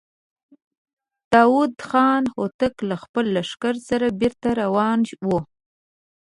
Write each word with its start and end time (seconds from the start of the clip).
داوود 1.33 1.73
خان 1.87 2.23
هوتک 2.33 2.75
له 2.89 2.95
خپل 3.03 3.25
لښکر 3.35 3.75
سره 3.89 4.07
بېرته 4.19 4.49
را 4.53 4.57
روان 4.61 4.99
و. 5.27 5.29